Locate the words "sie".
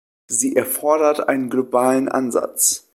0.27-0.55